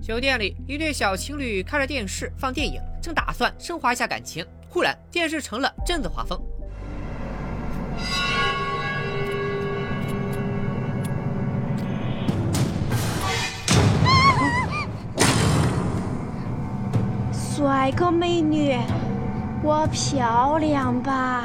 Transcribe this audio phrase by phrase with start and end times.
[0.00, 6.40] 酒店里，一对小情侣看着电视放电影，正打算升华一下感情，忽然电视成了镇子画风。
[17.32, 18.78] 帅哥美女，
[19.62, 21.44] 我漂亮吧？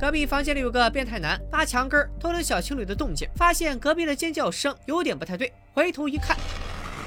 [0.00, 6.36] 隔壁房间里有个变态男，扒墙根偷听小情侣的动静，发现隔壁的尖叫声有点不太对，回头一看，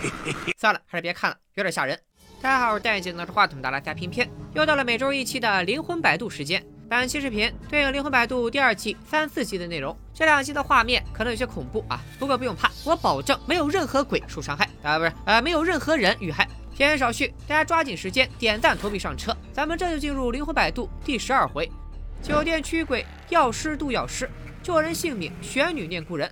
[0.57, 1.99] 算了，还是别看了，有点吓人。
[2.41, 6.63] 大家好，我是戴眼镜拿着话筒的来家片片，又到了每周一期的灵魂摆渡时间。
[6.89, 16.45] 本期视频对应《灵魂摆渡》第二季三四集的内容，这两集的画面可能有些恐怖啊，不过不用怕，我保证没有任何鬼受伤害啊，不是啊，没有任何人遇害。
[16.73, 21.71] 闲言少叙，大家抓紧时间点赞投币上车，咱们这就进入《灵魂摆渡》第十二回：
[22.21, 24.29] 酒店驱鬼，药师渡药师，
[24.61, 26.29] 救人性命，玄女念故人。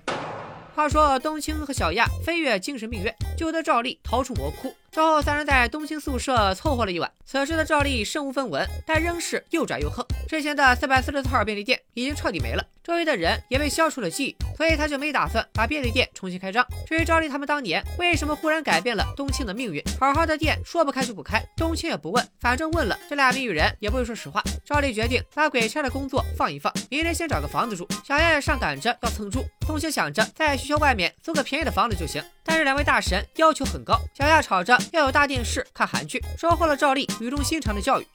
[0.74, 4.74] 话说冬青和小亚飞越精神病院，救得赵丽逃出魔窟。
[4.90, 7.10] 之后，三人在冬青宿舍凑合了一晚。
[7.24, 10.04] 此时的赵丽身无分文，但仍是又拽又横。
[10.28, 16.66] 之前的四百四十四号便利店已经彻底没了，周围的人也被消除了记忆，所以他就没打算把便利店重新开张。
[16.86, 24.42] 至于赵丽他们当年为什么忽然改变了冬青的命运，好好的店说不开就不开，冬青也不问，反正问了这俩谜语人也不会说实话。
[24.64, 27.86] 赵丽决定把鬼差的工作放一放，明天先找个房子住。
[28.04, 34.70] 小亚也上赶着要蹭住，冬青想着在学校外面租个便宜的房子就行，但是两位大神要求很高，小亚吵着。
[34.92, 38.06] 要有大电视看韩剧，收获了赵丽语重心长的教育。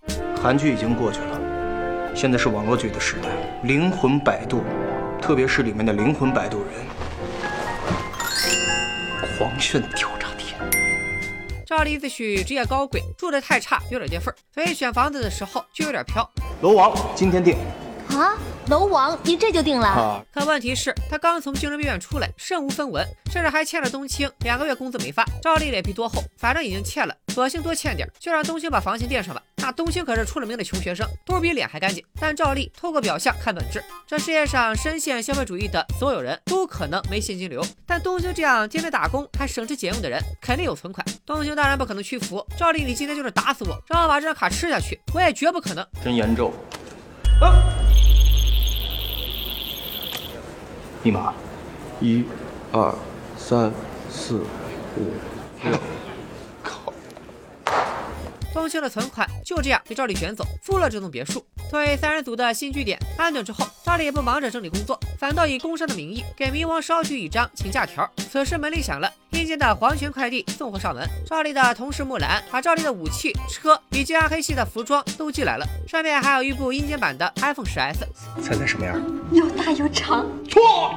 [0.41, 1.39] 韩剧已经过去了，
[2.15, 3.29] 现在是网络剧的时代。
[3.63, 4.63] 灵魂摆渡，
[5.21, 6.71] 特别是里面的灵魂摆渡人，
[9.37, 10.57] 狂炫挑炸天。
[11.65, 16.25] 赵丽自诩职业高贵，住的太差有点跌份所以选房子的时候就有点飘。
[16.61, 17.57] 楼王今天定。
[18.11, 18.37] 啊，
[18.69, 20.23] 楼王，你这就定了？
[20.33, 25.25] 可问题是，他刚从精神病院出来，身无分文，甚至还欠了冬青两个月工资没发。
[25.41, 29.41] 赵丽脸皮多厚，反正已经欠了，索性多欠点，就让冬青把房钱垫上吧。
[29.65, 32.05] 那冬青可是出了名的穷学生，都比脸还干净。
[32.19, 41.03] 但赵丽透过表象看本质，这世界上深陷消费主义的所有人都可能没现金流，但冬青这样天天打工还省吃俭用的人，肯定有存款。
[41.25, 42.45] 冬青当然不可能屈服。
[42.55, 45.83] 赵丽，你今天就是打死我，让我把这张卡吃下去，我也绝不可能。
[46.03, 46.53] 真严重。
[47.41, 47.57] 啊
[51.01, 51.33] 密码，
[51.99, 52.23] 一、
[52.71, 52.93] 二、
[53.35, 53.73] 三、
[54.11, 54.43] 四、
[54.95, 55.11] 五、
[55.63, 55.75] 六。
[58.55, 58.65] 靠！
[58.65, 61.45] 冬青的存款就这样被赵丽卷走，付了这栋别墅。
[61.69, 68.09] 作为三人组的新据点，安顿之后，赵丽也不忙着整理工作，反倒以工伤的名义给冥王捎去一张请假条。
[68.31, 71.07] 此时门铃响了，阴间的黄泉快递送货上门。
[71.27, 78.07] 赵丽的同事木兰把赵丽的武器、车以及暗黑系的服装都寄来了，上面还有一部阴间版的 iPhone 十 S。
[78.41, 78.99] 猜猜什么样？
[79.31, 80.25] 又大又长。
[80.49, 80.95] 错。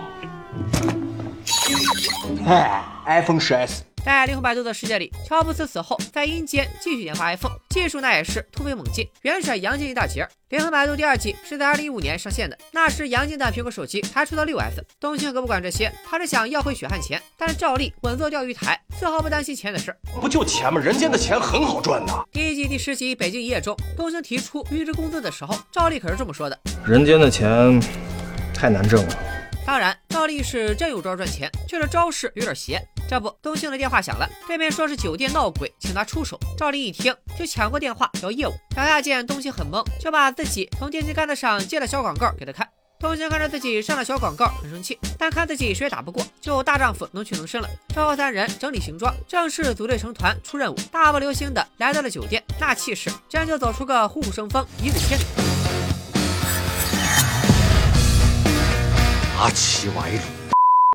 [2.46, 3.82] 哎，iPhone 十 S。
[4.04, 10.26] 在灵魂摆渡的世界里，乔布斯死后，在阴间继续研发 iPhone，技术那也是突飞猛进，远甩阳间一大截。
[10.48, 14.82] 灵魂摆渡第二季是在二零一五年上线的，那时阳间的苹果手机才出到六 S。
[14.98, 17.20] 东青可不管这些，他是想要回血汗钱。
[17.36, 19.94] 但是赵丽稳坐钓鱼台，丝毫不担心钱的事。
[20.20, 20.80] 不就钱吗？
[20.80, 22.12] 人间的钱很好赚的。
[22.32, 27.78] 第一季第十集《北京一夜》中，东青提出预支工资的时候，赵丽可是这么说的：人间的钱
[28.54, 29.18] 太难挣了。
[29.66, 32.82] 当然，赵丽是真有招赚钱，却是招式有点邪。
[33.08, 36.38] 这不，东兴的电话响了，对面说是酒店闹鬼，请他出手。
[36.58, 38.52] 赵丽一听，就抢过电话要业务。
[38.76, 42.68] 小亚见东兴很懵，就把自己从电线杆子上接的小广告给他看。
[43.00, 47.68] 东兴看着自己上了小广告，很生气，但看自己谁也打不过，就大丈夫能屈能伸了。
[47.94, 55.22] 之后三人整理行装，正式组队成团出任务，大步流星的来到了酒店，那气势真就走出个虎虎生风，一日千里。
[59.38, 60.37] 阿奇歪路。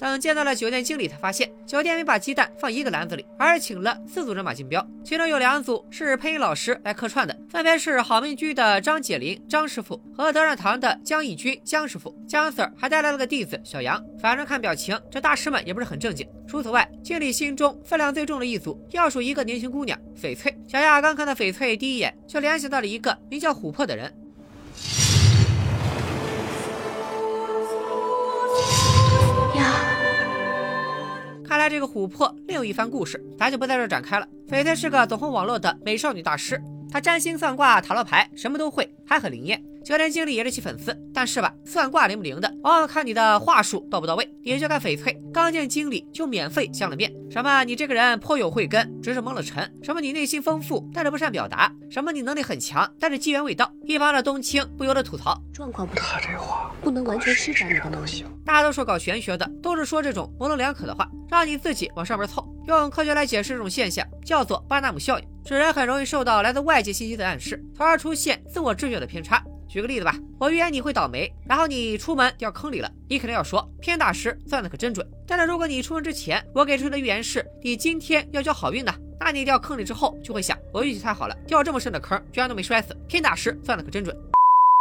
[0.04, 12.14] 等见到了酒店经理，才发现酒店没把鸡蛋放一个篮子里，而是请了四组人马竞标，其中有两组是配音老师来客串的，分别是好命居的张解林张师傅和德善堂的江义军江师傅。
[12.28, 16.28] 江 Sir 还带来了个弟子小杨，反正看表情，这大师们也不是很正经。
[16.46, 20.54] 除此外，经理心中分量最重的一组，要数一个年轻姑娘翡翠。
[20.68, 24.14] 小亚刚看到翡翠，第一眼就联想到了一个名叫琥珀的人。
[31.54, 34.28] 看来这个琥珀另有一番故事，咱就不在这展开了。
[34.50, 36.60] 翡翠是个走红网络的美少女大师，
[36.92, 39.64] 她占星、算卦、塔罗牌，什么都会，还很灵验。
[39.84, 44.30] 酒店经理也是其粉丝，但是吧，算卦灵不灵的，往往看你的话术到不到位。
[44.42, 53.70] 也就看翡翠刚见经理就免费相了面，什么你这个人颇有慧根，只是蒙了尘；什么你内心丰富，但是不善表达；什么你能力很强，但是机缘未到。
[53.86, 58.26] 一旁的冬青不由得吐槽：状况不他这话不能完全施展你的能力。
[58.46, 62.46] 大多数搞玄学的都是说这种模棱两可的话，让你自己往上面凑。
[62.68, 65.26] 用科学来解释这种现象，叫做巴纳姆效应。
[65.46, 69.44] 使人很容易受到来自外界信息的暗示，从而出现自我知觉的偏差。
[69.74, 75.04] 举个例子吧，我预言你会倒霉，然后你出门掉坑里了，你肯定要说偏大师算的可真准。
[75.26, 84.16] 但是如果你出门之前我给出的预言是你今天要交好运呢，那你掉坑里之后就会想我运气太好了，掉这么深的坑居然都没摔死，偏大师算的可真准。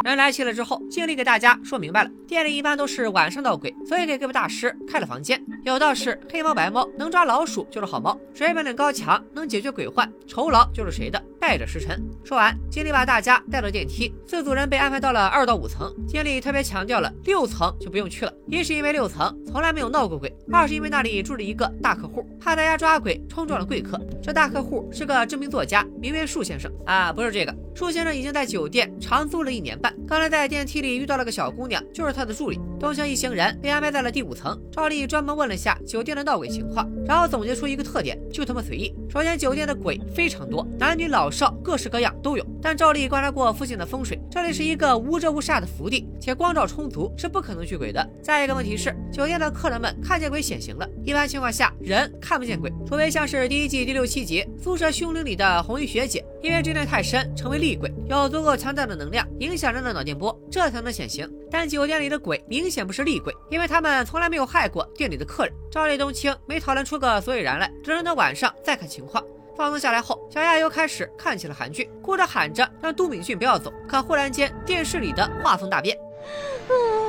[0.04, 5.42] 人来齐了之后，经理给大家说明白了，店里一般都是晚上闹鬼，所以给各位大师开了房间。
[5.64, 11.24] 有道是黑猫白猫能抓老鼠就是好猫，谁本领高强能解决鬼患，酬劳就是谁的。
[11.42, 12.00] 败者时辰。
[12.22, 15.92] 说完，经理把大家带到电梯，四组人被安排到了二到五层。
[16.06, 24.00] 经理特别强调了，六层就不用去了，一是因为六层从来没有闹过鬼，二是因为那里住着一个大客户，怕大家抓鬼冲撞了贵客。
[24.22, 29.92] 这大客户是个知名作家，名曰树先生啊，不是这个树先生已经在酒店长租了一年半。
[30.06, 32.60] 刚才在电梯里遇到了个小姑娘，就是他的助理。
[32.78, 34.56] 东乡一行人被安排在了第五层。
[34.70, 38.94] 赵丽专门问了下酒店的闹鬼情况，然后总结出一个特点，就他妈随意。
[39.10, 42.46] 首先，酒店的鬼非常多，男女老少各式各样都有。
[42.60, 48.08] 但赵丽观察过附近的风水，这里是一个无遮无煞的福地，且光照充足，是不可能聚鬼的。
[48.22, 50.88] 再一个问题是，酒店的客人们看见鬼显形了。
[51.04, 60.38] 一般情况下，人看不见鬼，除非像是第一季第六七集宿舍凶灵里的红衣学姐，因为执念太深，成为厉鬼，有足够强大的能量影响人的脑电波。
[60.50, 65.54] 这才能显形，但酒店里的鬼明显不是厉鬼，因为他们从来没有害过店里的客人。
[65.70, 69.24] 赵丽、冬青没讨论出个所以然来，只能等晚上再看情况。
[69.56, 73.72] 放松下来后，小亚又开始看起了韩剧，哭着喊着让都敏俊不要走。
[73.88, 75.96] 可忽然间，电视里的画风大变。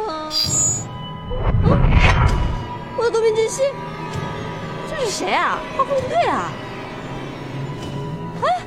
[0.08, 0.30] 啊！
[2.98, 3.64] 我的多敏俊熙，
[4.90, 5.60] 这是谁啊？
[5.78, 6.52] 画风不对啊！
[8.44, 8.66] 哎，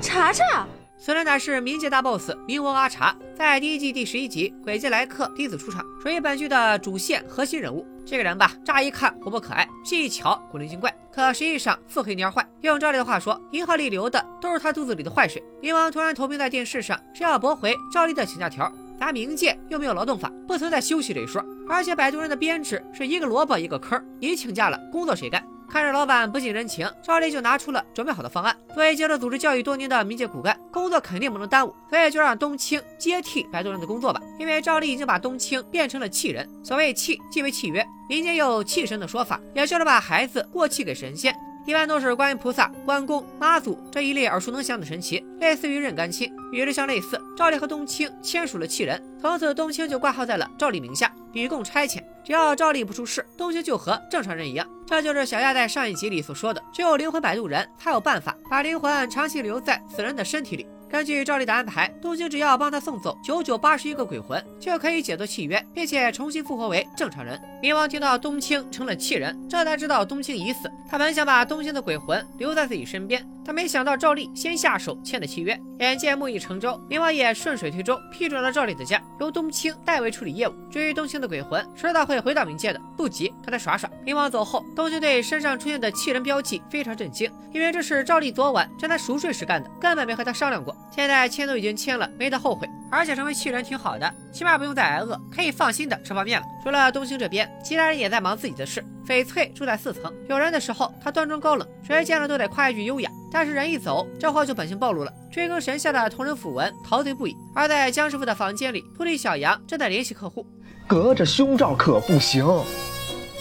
[0.00, 0.66] 查查。
[0.98, 7.86] 此人乃是冥界大 boss 冥王阿查，在第一季第十一集《鬼界来客》第一次出场，属于本剧的主线核心人物。
[8.06, 12.44] 这个人吧，乍一看活泼可爱，细一瞧古灵精怪，可实际上腹黑蔫坏。
[12.62, 15.40] 用赵丽的话说，银行里流的都是他肚子里的坏水。
[15.62, 18.70] 冥王突然投屏在电视上，是要驳回赵丽的请假条。
[18.98, 21.44] 咱冥界又没有劳动法，不存在休息这一说。
[21.68, 25.40] 而且摆渡人的编制是一个萝卜一个坑，你请假了，工作谁干？
[25.74, 28.56] 看着老板不近人情，赵丽就拿出了准备好的方案。
[28.68, 34.22] 作为接受组织教育多年的民间骨干，工作肯定不能耽误，所以就让冬青接替摆渡人的工作吧。
[34.38, 41.34] 因为赵丽已经把冬青变成了气人，所谓气即为契约，民间有气神的说法，也就是把孩子过气给神仙。
[41.66, 46.30] 一般都是观音菩萨、关公、妈祖这一类耳熟能详的神奇，类似于认干亲。
[46.52, 52.04] 与之相类似，赵丽和冬青签署了契人，从此冬青就挂号在了赵丽名下，以供差遣。
[52.22, 54.66] 只要赵丽不出事，冬青就和正常人一样。
[54.86, 60.66] 这就是小亚在上一集里所说的，只有灵魂摆渡人才有办法把灵魂长期留在此人的身体里。
[60.94, 67.36] 根据赵丽的安排，冬青只要帮他送走九九八十一个鬼魂，就可以解脱契约，并且重新复活为正常人。
[67.60, 70.70] 冥王听到冬青成了气人，这才知道冬青已死。
[70.88, 75.60] 他本想把冬青的鬼魂留在自己身边，他没想到赵丽先下手签的契约。
[75.80, 80.54] 眼见木已成舟，冥王也顺水推舟批准了赵丽的家，由冬青代为处理业务。
[80.70, 83.90] 至于冬青的鬼魂，迟早会回到冥界的，不急，他耍耍。
[84.06, 90.74] 冥王走后，冬青对身上出现的气人标记非常震惊，因为这是赵丽昨晚趁他熟睡时干的，根本没和他商量过。
[90.90, 92.68] 现在签都已经签了，没得后悔。
[92.94, 96.46] 而且成为气人挺好的，起码不用再挨饿，可以放心的吃泡面了。
[96.62, 98.84] 除了东兴这边，其他人也在忙自己的事。
[99.04, 103.10] 翡翠住在四层，有人的时候他端庄高冷，谁见了都得夸一句优雅。
[103.32, 107.36] 但是人一走，这货就本性暴露了，追更神下的同人符文，陶醉不已。
[107.52, 110.46] 而在江师傅的房间里，徒弟小杨正在联系客户，
[110.86, 112.46] 隔着胸罩可不行，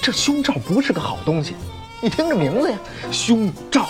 [0.02, 1.56] 这胸罩不是个好东西。
[2.02, 2.78] 你听这名字呀，
[3.12, 3.88] 胸罩，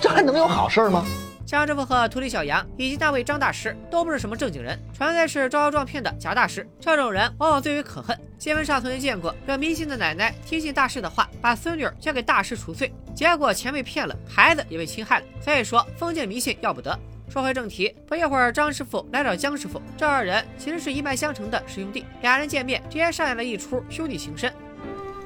[0.00, 1.04] 这还能有好事吗？
[1.48, 6.68] 江师傅和徒弟小杨以及那位张大师都不是什么正经人，纯粹是招摇撞骗的假大师。
[6.78, 8.14] 这种人往往最为可恨。
[8.38, 15.24] 新闻上曾经见过，这迷信的奶奶听信大师的话，把孙女交给大师赎罪，结果钱被骗了，孩子也被侵害了。
[15.40, 16.98] 所以说，封建迷信要不得。
[17.30, 22.04] 说回正题，不一会儿，张师傅来找江师傅，这二人其实是一脉相承的师兄弟。
[22.20, 24.52] 俩人见面，直接上演了一出兄弟情深。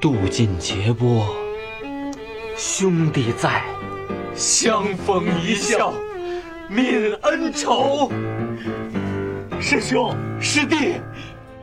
[0.00, 1.35] 渡尽劫波，
[2.57, 3.64] 兄弟在，
[4.37, 5.93] 相逢一笑。
[6.73, 8.11] 泯恩仇，
[9.61, 10.95] 师兄师弟，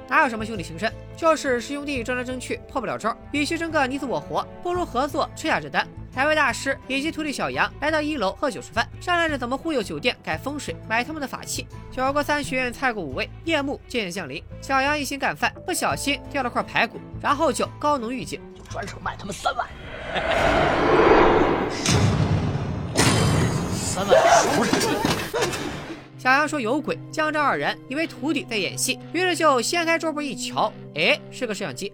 [0.07, 0.93] 哪有什么兄弟情深？
[1.17, 5.87] 就是师兄弟争来争去破不了招，与其争个你死我活，不如合作吃下这单。
[6.13, 11.65] 两位大师以及徒弟小杨来到一楼喝酒吃饭，商量着怎么忽悠酒店改风水，买他们的法器。
[11.91, 14.43] 酒过三巡，菜过五味，夜幕渐渐降临。
[14.61, 19.67] 小杨一心干饭，不小心掉了块排骨，然后就高能预警，就专程卖他们三万。
[26.17, 31.93] 小杨说有鬼，江这二人以为徒弟在演戏，于是就掀开桌布一瞧，哎，是个摄像机，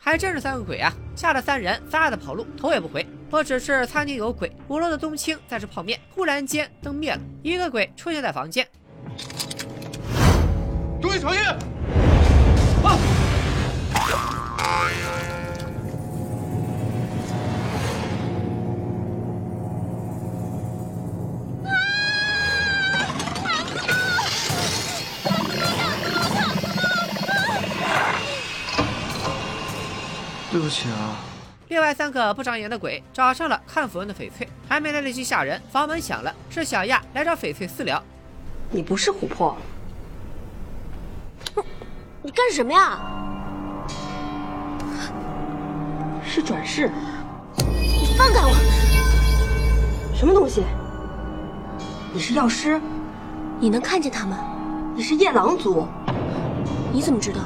[0.00, 0.92] 还真是三个鬼啊！
[1.16, 3.04] 吓得三人撒丫子跑路，头也不回。
[3.28, 8.66] 不只是餐厅有鬼，五楼的冬青在吃泡面，忽然间灯灭了，一个鬼出现在房间。
[11.02, 11.42] 注意小心！
[30.58, 31.14] 对不起啊。
[31.68, 38.02] 另外三个不长眼的鬼找上了看符文的翡翠，还没来得及吓人，房门响了，是小亚来找翡翠私聊。
[38.68, 39.56] 你不是琥珀？
[42.22, 42.98] 你干什么呀？
[46.26, 46.90] 是转世。
[47.56, 48.52] 你放开我！
[50.12, 50.64] 什么东西？
[52.12, 52.80] 你是药师？
[53.60, 54.36] 你能看见他们？
[54.96, 55.86] 你是夜郎族？
[56.92, 57.38] 你怎么知道？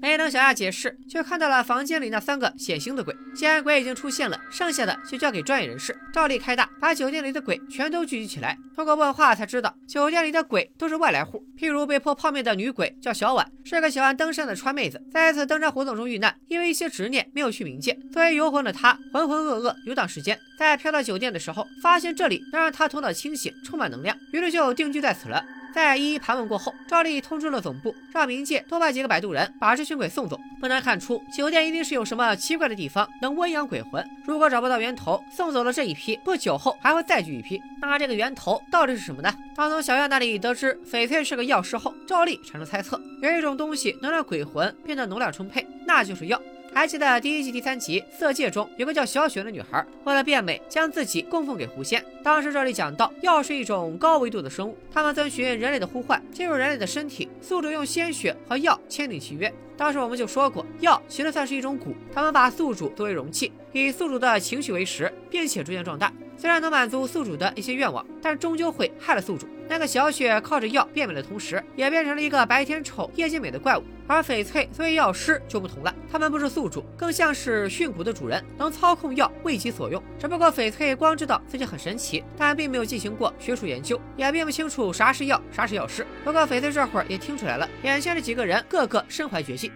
[0.00, 3.12] 没等小亚解释，却看到了房间里那三个显形的鬼。
[3.34, 5.96] 既然鬼已经出现了，剩下的就交给专业人士。
[6.12, 8.56] 照例开大，把酒店里的鬼全都聚集起来。
[8.76, 11.44] 通过问话才知道，酒店里的鬼都是外来户。
[11.58, 17.98] 譬如被泼泡面的女鬼叫小婉，是个喜欢登山的川妹子，在一次登山活动中遇难，因为一些执念没有去冥界。
[18.12, 20.38] 作为游魂的她，浑浑噩噩游荡时间。
[20.56, 25.44] 在飘到酒店的时候，发现这里能让她头脑清醒，充满能量，于是就定居在此了。
[25.74, 30.38] 在一一盘问过后，赵丽通知了总部，让冥界多派几个摆渡人把这群鬼送走。
[30.60, 34.04] 不难看出，酒店一定是有什么奇怪的地方能温养鬼魂。
[34.26, 37.62] 如果找不到源头，送走了这一批，不久后还会再聚一批。
[37.80, 39.32] 那这个源头到底是什么呢？
[39.54, 46.40] 当从小亚那里得知翡翠是个药师后，赵丽产生猜测，有一种东西能让鬼魂变得能量充沛，那就是药。
[46.78, 52.00] 还记得第一季第三集《色戒》中有个叫小雪的女孩，为了变美，将自己供奉给狐仙。
[52.22, 59.52] 当时这里讲到，药是一种高维度的生物，他们遵循人类的呼唤，进入人类的身体，宿主用鲜血和药签订契约。
[59.76, 66.12] 当时我们就说过，药其实算是一种蛊，他们把宿主作为容器，以宿主的情绪为食，并且逐渐壮大。
[66.36, 69.48] 虽然能满足宿主的一些愿望，但终究会害了宿主。
[69.68, 73.82] 那个小雪靠着药变美的同时，也变成了一个白天丑、夜间美的怪物。
[74.08, 80.02] 而翡翠作为药师就不同了，他们不是宿主，更像是驯蛊的主人，能操控药为己所用。
[80.18, 86.06] 只不过翡翠光知道自己很神奇，但并没有进行过学术研究，也并不清楚啥是药，啥是药师。
[86.24, 89.70] 不过翡翠这会儿也听出来了，眼前这几个人个个身怀绝技。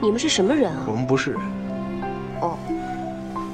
[0.00, 0.84] 你们是什么人啊？
[0.86, 1.40] 我们不是人。
[2.42, 2.58] 哦，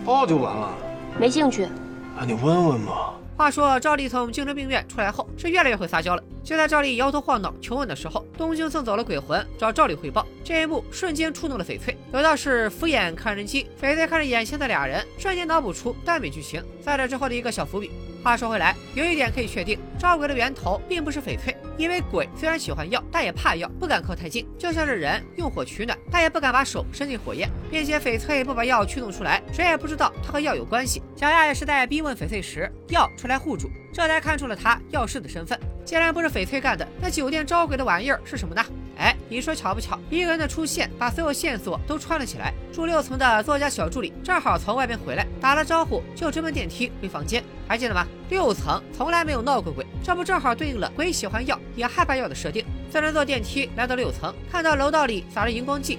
[0.05, 0.75] 哦就完了。
[1.17, 1.63] 没兴趣。
[1.63, 3.15] 啊，你问问嘛。
[3.39, 6.23] 话说赵丽从精神病院出来后，是越来越会撒娇了。
[6.43, 10.27] 就在赵丽摇头晃脑求稳的时候，东京送走了鬼魂，找赵丽汇报。
[10.43, 13.69] 这一幕瞬间触动了翡翠，有道是敷衍看人机。
[13.81, 16.61] 翡翠看着眼前的俩人，瞬间脑补出耽美剧情。
[16.83, 17.93] 在这之后的一个小伏笔。
[18.25, 24.47] 话说回来，有一点可以确定，赵鬼的源头并不是翡翠，因为鬼虽然喜欢药，但也怕药，不敢靠太近。
[24.59, 31.01] 就像是人用火取暖，但也不敢把手伸进火焰，并且翡翠不把药驱动出来，谁也不知道它和药有关系。
[31.15, 35.59] 小亚也是在逼问翡翠时，药出来护主，这才看出了他药师的身份。
[35.85, 38.63] 既然不是翡翠干的，那酒店招鬼的玩意儿是什么呢？
[38.99, 39.97] 哎，你说巧不巧？
[40.11, 42.53] 一个人的出现，把所有线索都串了起来。
[42.79, 47.43] 住六层的作家小助理正好从外边回来，打了招呼就直奔电梯回房间。
[47.67, 48.07] 还记得吗？
[48.31, 52.65] 六层从来没有闹过鬼，这不正好对应了鬼喜欢药也害怕药的设定。
[52.89, 55.99] 三人坐电梯来到六层，看到楼道里撒着荧光剂，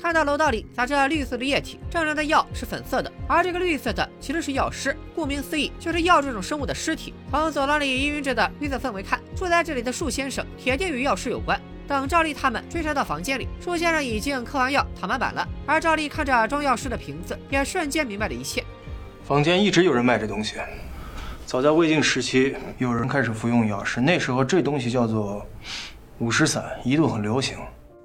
[0.00, 7.12] 看到楼道里撒着绿色的液体，正常的药是粉色的，而这个绿色的其实是药尸，顾名思义就是药这种生物的尸体。
[7.30, 11.60] 从走廊里氤氲着的绿色氛围看，住在这里的树先生铁定与药师有关。
[11.86, 18.64] 等赵丽他们追查到房间里，树先生已经嗑完药躺满板了，而赵丽看着装药师的瓶子，也瞬间明白了一切。
[19.24, 20.56] 坊间一直有人卖这东西，
[21.44, 25.46] 早在魏晋时期，有人开始服用药师，那时候这东西叫做
[26.18, 27.56] 五石散，一度很流行。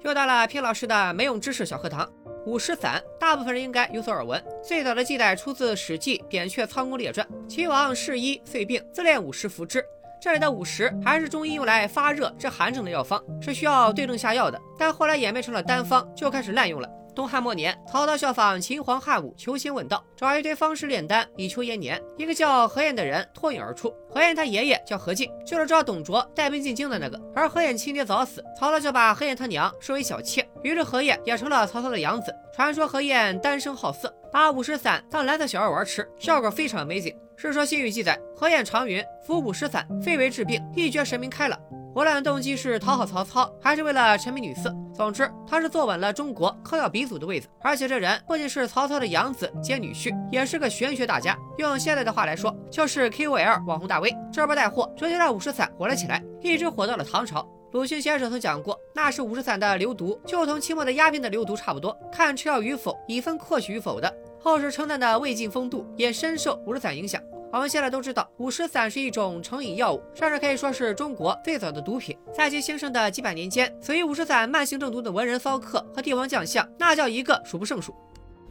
[0.02, 2.08] 又到了偏老师的没用知识小课堂。
[2.44, 4.42] 五石散，大部分人应该有所耳闻。
[4.64, 9.84] 最早的记载出自《史记·扁鹊仓公列传》，齐王侍医遂病，自炼五石服之。
[10.22, 14.60] 这里的五石还是中医用来发热治寒症的药方，是需要对症下药的。
[14.78, 16.88] 但后来演变成了单方，就开始滥用了。
[17.12, 22.00] 东汉末年，曹操效仿秦皇汉武求仙问道，找一堆方士炼丹以求延年。
[22.16, 23.92] 一个叫何晏的人脱颖而出。
[24.08, 27.20] 何晏他爷爷叫何进，就是招董卓带兵进京的那个。
[27.34, 32.32] 而何晏亲爹早死，曹操就把何晏他娘视为小妾，于是何晏也成了曹操的养子。
[32.54, 37.12] 传说何晏单生好色，把五石散当蓝色小药丸吃，效果非常 amazing。
[37.36, 41.58] 《世说新语》记载，何晏长云：“服五石散，非为治病，一觉神明开朗。”
[41.94, 47.48] 无论动机是讨好曹操，还是为了沉迷女色，总之他是坐稳了中国嗑药鼻祖的位子。
[47.60, 51.36] 而且这人不仅是曹操的养子兼女婿，也是个玄学大家。
[51.58, 54.14] 用现在的话来说，就是 KOL 网红大 V。
[54.32, 57.46] 这波带货，直接让五石散火了起来，一直火到了唐朝。
[57.72, 64.10] 鲁迅先生曾讲过，那时五石散的流毒就同清末的鸦片的流毒差不多，看吃药与否，以分阔取与否的。
[64.44, 67.22] 后世称赞的魏晋风度，也深受五石散影响。
[67.52, 72.18] 我们现在都知道，五石散是一种成瘾药物，甚至可以说是中国最早的毒品。
[72.34, 77.94] 在其兴盛的几百年间，死于五石散慢性中毒的文人骚客和帝王将相，那叫一个数不胜数。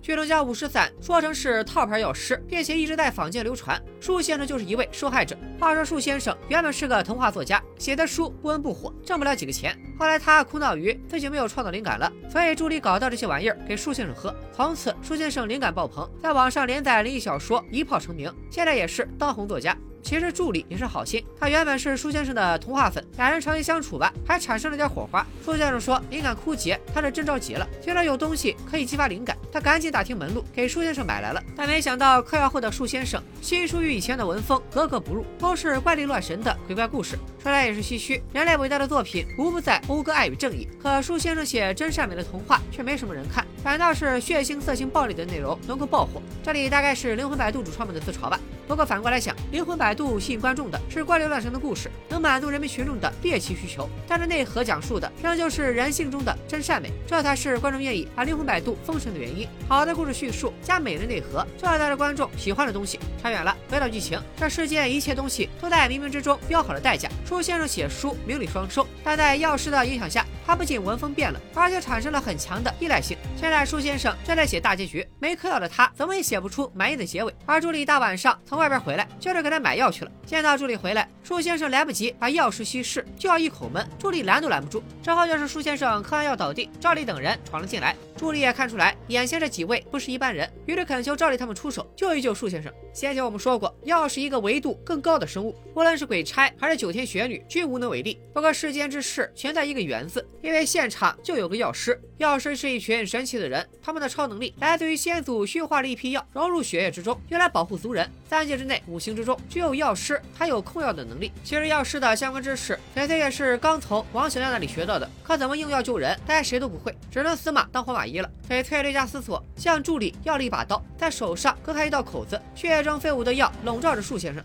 [0.02, 3.80] 剧中将五石散说成是套牌药师，并且一直在坊间流传。
[4.00, 5.38] 树先生就是一位受害者。
[5.60, 9.78] 话说树先生原本是个童话作家，写的书不温不火，挣不了几个钱。
[10.00, 14.36] 后来他苦恼于自己没有创作灵感了，所以助理搞到这些玩意儿给树先生喝。
[14.52, 18.34] 从此树先生灵感爆棚，在网上连载灵异小说，一炮成名。
[18.50, 19.78] 现在也是当红作家。
[20.04, 25.26] 其实助理也是好心，他原本是舒先生的童话粉，两人长期相处吧，还产生了点火花。
[25.46, 31.42] 舒先生说灵感枯竭，他是真着急了，觉得有东西可以激发灵感，他赶紧打听门路，给舒先生买来了。
[31.56, 37.18] 但没想到嗑药后的舒先生，新书与以前的文风格格不入，都是怪力乱神的鬼怪故事。
[37.42, 46.22] 说来也是唏嘘，人类伟大的作品无不在讴歌爱与正义，可舒先生写真善美的童话却没什么人看，反倒是血腥、色情、暴力的内容能够爆火。
[46.44, 48.40] 这里大概是灵魂摆渡主创们的自嘲吧。
[48.68, 59.48] 不过反过来想，灵魂摆渡吸引观众的是怪力乱神的故事，能满足人民群众的猎奇需求，但是内核讲述的仍旧是人性中的真善美，这才是观众愿意把灵魂摆渡封神的原因。
[59.68, 63.00] 好的故事叙述加美的内核，这才是观众喜欢的东西。
[63.22, 67.10] 差远了，回到剧情，这世间一切东西都在冥冥之中标好了代价。
[67.26, 73.18] 舒先生写书名利双收，但在药师的影响下，他不仅闻风变了，而且产生了很强的依赖性。
[73.38, 77.34] 现在舒先生正在写大结局，没嗑药的他怎么也写不出满意的结尾。
[77.46, 80.12] 而助理大晚上从外边回来，就是给他买药去了。
[80.26, 84.84] 见到助理回来，舒先生来不及把药匙稀释，就要一口闷，助理拦都拦不住。
[85.02, 92.72] 之后就是舒先生嗑完药倒地，赵丽等人闯了进来，助理也看出来眼前这几位不是一般人，于是恳求赵丽他们出手救一救树先生。
[92.94, 98.20] 先前我们说过，药是一个维度更高的生物，无论是鬼差还是九天玄女，均无能为力。
[98.32, 102.00] 不过世间之事全在一个缘字，因为现场就有个药师。
[102.18, 108.08] 药师是一群神奇的人，他们的超能力来自于先祖驯化了一批药，融入血液之中，用来保护族人。
[108.30, 111.32] 三界之内，五行之中，只有药师才有控药的能力。
[111.44, 118.30] 其实药师的相关知识，翡翠也是刚从王小亮那里学到的，可怎么用药救人，大家谁都不会，只能死马当活马医了。
[118.50, 124.44] 翡翠略加思索，向助理要了一把刀，在手上割开一道口子，血液中飞舞的药笼罩着树先生。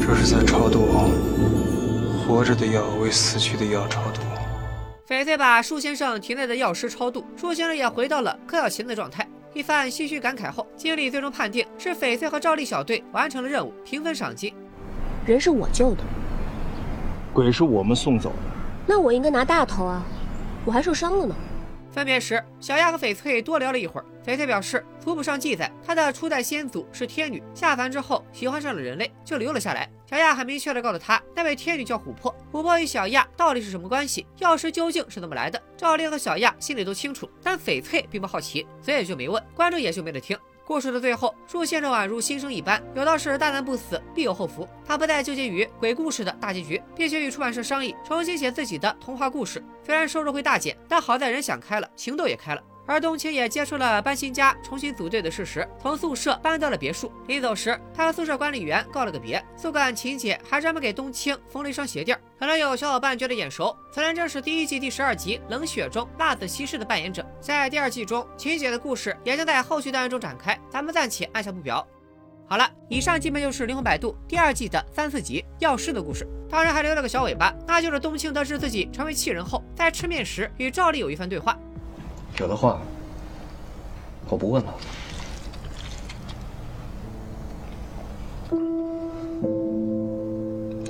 [0.00, 0.86] 这是在超度，
[2.26, 4.20] 活着的药为死去的药超度。
[5.08, 9.26] 翡翠把树先生体内的药师超度，树先生也回到了嗑药前的状态。
[9.54, 14.52] 一番唏嘘感慨后，经理最终判定是翡翠和赵丽小队完成了任务，平分赏金。
[15.24, 16.02] 人是我救的，
[17.32, 18.36] 鬼是我们送走的。
[18.86, 20.02] 那我应该拿大头啊，
[20.64, 21.34] 我还受伤了呢。
[21.96, 24.04] 分别时，小亚和翡翠多聊了一会儿。
[24.22, 29.88] 翡翠表示，族谱上记载她的初代先祖是天女，下凡之后喜欢上了人类，就留了下来。
[30.04, 34.26] 小亚很明确地告诉他，那位天女叫琥珀，琥珀与小亚到底是什么关系？
[34.40, 35.58] 钥匙究竟是怎么来的？
[35.74, 40.38] 赵丽和小亚心里都清楚，但翡翠并不好奇，所以就没问，观众也就没得听。
[40.66, 44.68] 故事的最后，祝先生宛如新生一般，有道是大难不死，必有后福。
[44.84, 49.64] 他不再纠结于鬼故事的大结局，并且与出版社商议重新写自己的童话故事。
[49.84, 52.60] 虽然收入会大减，但好在人想开了，情窦也开了。
[52.86, 57.12] 而冬青也接受了搬新家、重新组队的事实，从宿舍搬到了别墅。
[57.26, 59.44] 临走时，他和宿舍管理员告了个别。
[59.56, 62.18] 宿管秦姐还专门给冬青缝了一双鞋垫。
[62.38, 67.26] 可能有小伙伴觉得眼熟，此人正是第一季第十二集《冷血》中辣子西施的扮演者。
[67.40, 71.86] 在第二季中，秦姐的故事也将在后续单元中展开，咱们暂且按下不表。
[72.48, 76.24] 好了，以上基本就是《灵魂摆渡》第二季的三四集药师的故事。
[76.48, 81.58] 当然还留了个小尾巴，那就是冬青得知自己成为弃人后，在吃面时与赵丽有一番对话。
[82.38, 82.80] 有的话，
[84.28, 84.74] 我不问了。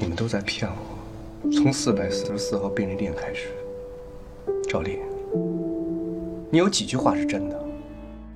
[0.00, 1.50] 你们都在骗我。
[1.52, 3.50] 从四百四十四号便利店开始，
[4.68, 4.98] 赵丽，
[6.50, 7.65] 你有几句话是真的？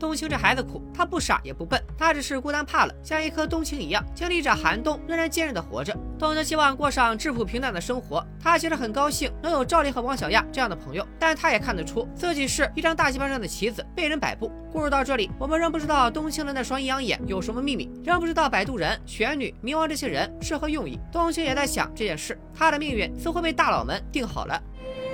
[0.01, 5.95] 冬青这孩子苦，他不傻也不笨，他只是孤单怕了，像一颗冬青一样，经历着寒冬，仍然坚韧的活着。
[6.19, 14.51] 冬青希望过上质朴平淡的生活，他其实很高兴能有赵丽和王小亚这样的朋友，但他也看得出自己是一张大棋盘上的棋子，被人摆布。
[14.73, 20.99] 故事到这里，我们仍不知道冬青的那双阴阳眼有什么秘密，仍不知道摆渡人、玄女、冥王这些人是何用意。
[21.13, 24.63] 冬青也在想这件事，他的命运似乎被大佬们定好了。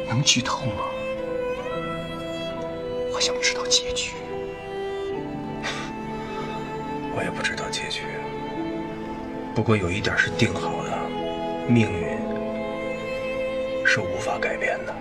[0.08, 0.84] 能剧透吗？
[3.12, 4.12] 我想知道结局。
[7.16, 8.02] 我也不知道结局，
[9.54, 10.90] 不过有一点是定好的，
[11.66, 12.18] 命运
[13.86, 14.94] 是无法改变的，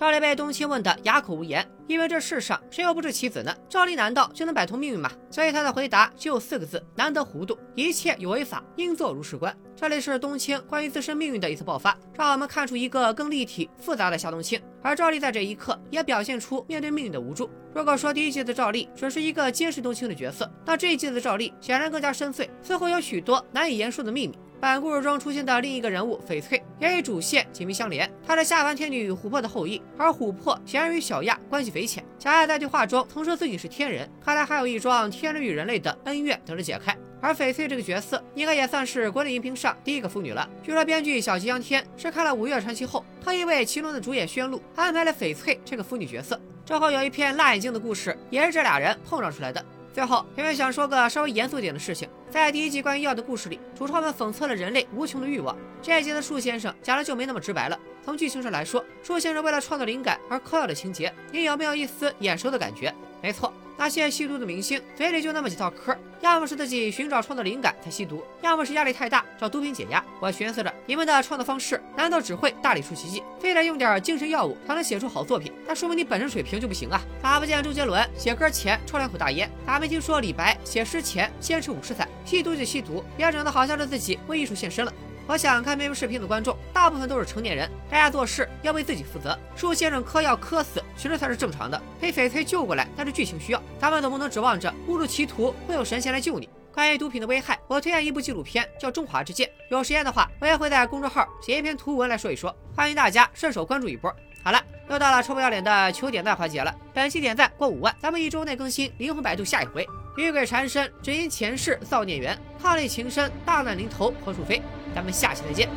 [0.00, 3.54] 赵丽被冬青问得哑口无言，因为这世上谁又不是棋子呢？
[3.68, 5.12] 赵丽难道就能摆脱命运吗？
[5.30, 7.54] 所以他的回答只有四个字：难得糊涂。
[7.74, 9.54] 一切有为法，应作如是观。
[9.76, 14.58] 这里是冬青关于自身命运的一次爆发，让我们看出一个更立体、复杂的夏冬青。
[14.80, 17.50] 而赵丽在这一刻也表现出面对命运的无助。
[17.74, 24.38] 如果说第一季的赵丽只是一个监视冬青的角色，那这一季的赵丽显然更加深邃，似乎有许多难以言说的秘密。
[24.60, 28.08] 本故事中出现的另一个人物翡翠，也与主线紧密相连。
[28.26, 32.04] 她是下凡天女与琥珀的后裔，而琥珀显然与小亚关系匪浅。
[32.18, 36.94] 小亚在对话中曾说自己是天人，看来还有一桩天人与人类的恩怨等着解开。
[37.22, 40.46] 而翡翠这个角色，应该也算是国内荧屏上第一个腐女了。
[40.62, 46.38] 据说编剧小吉祥天是看了《五月传奇》后，特意为其中的主演宣璐安排了翡翠这个腐女角色。
[46.66, 49.64] 之后有一篇辣眼睛的故事，也是这俩人碰撞出来的。
[49.92, 52.08] 最后，偏偏想说个稍微严肃点的事情。
[52.30, 55.56] 在第一集关于药的故事里，主创们讽刺了人类无穷的欲望。
[55.82, 57.78] 这一集的树先生讲的就没那么直白了。
[58.04, 62.94] 从剧情上来说，树先生为了创造灵感而嗑药的情节，你有没有一丝眼熟的感觉？
[63.20, 70.04] 没错，那些吸毒的明星嘴里就那么几套嗑，要么是自己寻找创作灵感才吸毒，要么是压力太大找毒品解压。
[70.20, 75.50] 我寻思着，你们的创作方式难道只会大力出奇迹，非得用点精神药物才能写出好作品？
[75.66, 77.00] 那说明你本身水平就不行啊！
[77.22, 79.50] 咋不见周杰伦写歌前抽两口大烟？
[79.66, 82.06] 咋没听说李白写诗前先吃五十散？
[82.26, 84.92] 吸毒就吸毒，别整的好像是自己为艺术献身了。
[85.30, 89.38] 我想看这部视频的观众，大部分都是成年人，大家做事要为自己负责。
[89.54, 91.80] 树先生嗑药嗑死，其实才是正常的。
[92.00, 93.62] 被翡翠救过来，那是剧情需要。
[93.78, 96.48] 咱们总不能指望着误入歧途会有神仙来救你。
[96.74, 99.46] 关于毒品的危害，我推荐一部纪录片，叫《中华之剑》。
[99.70, 104.12] 有时间的话，我也会在公众号写一篇图文来说一说，欢迎大家顺手关注一波。
[104.42, 106.74] 好了，又到了臭不要脸的求点赞环节了。
[106.92, 109.86] 本期点赞过五万，咱们一周内更新《灵魂摆渡》下一回。
[110.16, 114.60] 女鬼缠身，只因前世造孽缘；伉俪情深，大难临头何处飞？
[114.94, 115.68] 咱们下期再见，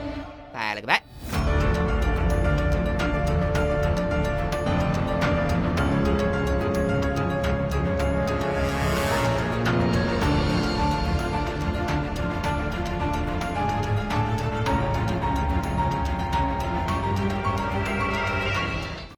[0.52, 1.02] 拜了个拜。